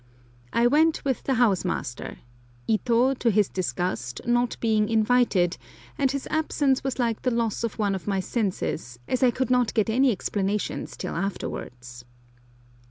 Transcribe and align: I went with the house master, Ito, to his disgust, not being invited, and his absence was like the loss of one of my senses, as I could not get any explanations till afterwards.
I 0.51 0.65
went 0.65 1.05
with 1.05 1.21
the 1.25 1.35
house 1.35 1.63
master, 1.63 2.17
Ito, 2.67 3.13
to 3.13 3.29
his 3.29 3.47
disgust, 3.49 4.19
not 4.25 4.57
being 4.59 4.89
invited, 4.89 5.57
and 5.95 6.09
his 6.09 6.27
absence 6.31 6.83
was 6.83 6.97
like 6.97 7.21
the 7.21 7.29
loss 7.29 7.63
of 7.63 7.77
one 7.77 7.93
of 7.93 8.07
my 8.07 8.19
senses, 8.19 8.97
as 9.07 9.21
I 9.21 9.29
could 9.29 9.51
not 9.51 9.75
get 9.75 9.91
any 9.91 10.11
explanations 10.11 10.97
till 10.97 11.13
afterwards. 11.13 12.03